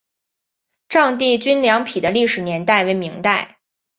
[0.89, 3.59] 丈地均粮碑的历史年代为明代。